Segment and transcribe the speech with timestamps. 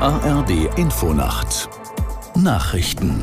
[0.00, 1.68] ARD Infonacht
[2.36, 3.20] Nachrichten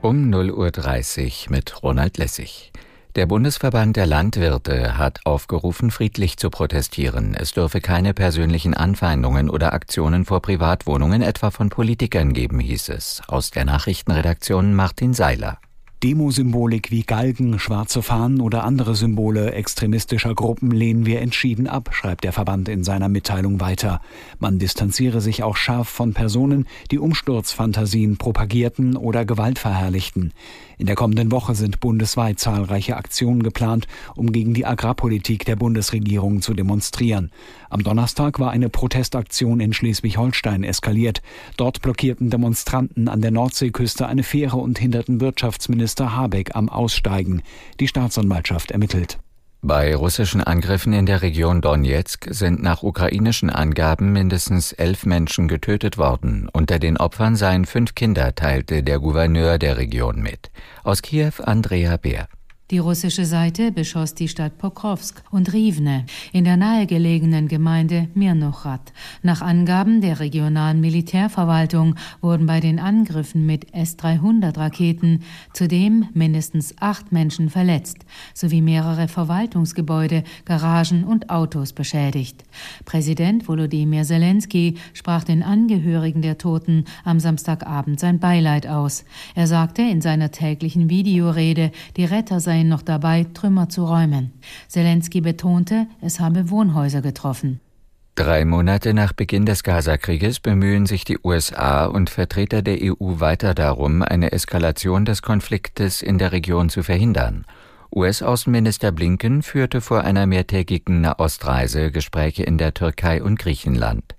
[0.00, 2.72] um 0.30 Uhr mit Ronald Lessig.
[3.14, 7.34] Der Bundesverband der Landwirte hat aufgerufen, friedlich zu protestieren.
[7.34, 13.20] Es dürfe keine persönlichen Anfeindungen oder Aktionen vor Privatwohnungen etwa von Politikern geben, hieß es.
[13.28, 15.58] Aus der Nachrichtenredaktion Martin Seiler.
[16.06, 22.22] Demosymbolik wie Galgen, schwarze Fahnen oder andere Symbole extremistischer Gruppen lehnen wir entschieden ab, schreibt
[22.22, 24.00] der Verband in seiner Mitteilung weiter.
[24.38, 30.32] Man distanziere sich auch scharf von Personen, die Umsturzfantasien propagierten oder Gewalt verherrlichten.
[30.78, 36.40] In der kommenden Woche sind bundesweit zahlreiche Aktionen geplant, um gegen die Agrarpolitik der Bundesregierung
[36.40, 37.32] zu demonstrieren.
[37.68, 41.20] Am Donnerstag war eine Protestaktion in Schleswig-Holstein eskaliert.
[41.56, 47.42] Dort blockierten Demonstranten an der Nordseeküste eine Fähre und hinderten Wirtschaftsminister Habeck am Aussteigen.
[47.80, 49.18] Die Staatsanwaltschaft ermittelt.
[49.62, 55.98] Bei russischen Angriffen in der Region Donetsk sind nach ukrainischen Angaben mindestens elf Menschen getötet
[55.98, 56.48] worden.
[56.52, 60.50] Unter den Opfern seien fünf Kinder, teilte der Gouverneur der Region mit.
[60.84, 62.28] Aus Kiew Andrea Beer.
[62.72, 68.92] Die russische Seite beschoss die Stadt Pokrovsk und Rivne in der nahegelegenen Gemeinde Mirnochrad.
[69.22, 75.20] Nach Angaben der regionalen Militärverwaltung wurden bei den Angriffen mit S-300-Raketen
[75.52, 77.98] zudem mindestens acht Menschen verletzt,
[78.34, 82.42] sowie mehrere Verwaltungsgebäude, Garagen und Autos beschädigt.
[82.84, 89.04] Präsident Volodymyr Zelensky sprach den Angehörigen der Toten am Samstagabend sein Beileid aus.
[89.36, 94.32] Er sagte in seiner täglichen Videorede, die Retter seien seien noch dabei, Trümmer zu räumen.
[94.68, 97.60] Zelensky betonte, es habe Wohnhäuser getroffen.
[98.14, 103.52] Drei Monate nach Beginn des Gazakrieges bemühen sich die USA und Vertreter der EU weiter
[103.52, 107.44] darum, eine Eskalation des Konfliktes in der Region zu verhindern.
[107.94, 114.14] US-Außenminister Blinken führte vor einer mehrtägigen Nahostreise Gespräche in der Türkei und Griechenland.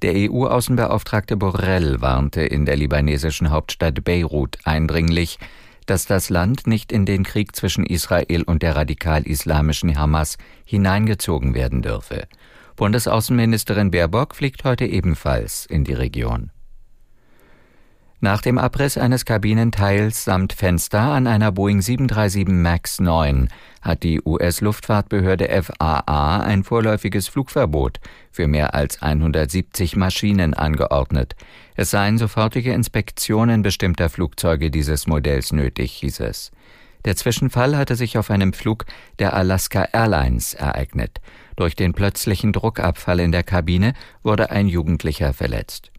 [0.00, 5.38] Der EU-Außenbeauftragte Borrell warnte in der libanesischen Hauptstadt Beirut eindringlich,
[5.86, 11.82] dass das Land nicht in den Krieg zwischen Israel und der radikal-islamischen Hamas hineingezogen werden
[11.82, 12.26] dürfe.
[12.76, 16.50] Bundesaußenministerin Baerbock fliegt heute ebenfalls in die Region.
[18.24, 23.48] Nach dem Abriss eines Kabinenteils samt Fenster an einer Boeing 737 MAX 9
[23.80, 27.98] hat die US-Luftfahrtbehörde FAA ein vorläufiges Flugverbot
[28.30, 31.34] für mehr als 170 Maschinen angeordnet.
[31.74, 36.52] Es seien sofortige Inspektionen bestimmter Flugzeuge dieses Modells nötig, hieß es.
[37.04, 38.84] Der Zwischenfall hatte sich auf einem Flug
[39.18, 41.20] der Alaska Airlines ereignet.
[41.56, 45.91] Durch den plötzlichen Druckabfall in der Kabine wurde ein Jugendlicher verletzt.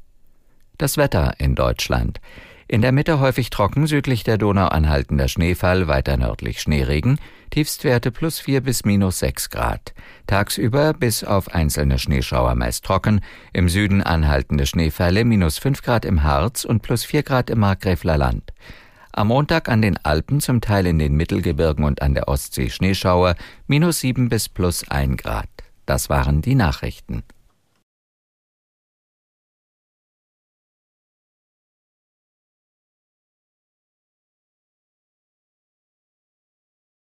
[0.78, 2.20] Das Wetter in Deutschland.
[2.68, 7.20] In der Mitte häufig trocken, südlich der Donau anhaltender Schneefall, weiter nördlich Schneeregen,
[7.52, 9.94] Tiefstwerte plus 4 bis minus 6 Grad.
[10.26, 13.22] Tagsüber bis auf einzelne Schneeschauer meist trocken,
[13.54, 18.18] im Süden anhaltende Schneefälle, minus 5 Grad im Harz und plus 4 Grad im Markgräfler
[18.18, 18.54] Land.
[19.12, 23.36] Am Montag an den Alpen, zum Teil in den Mittelgebirgen und an der Ostsee Schneeschauer,
[23.68, 25.50] minus 7 bis plus 1 Grad.
[25.86, 27.22] Das waren die Nachrichten.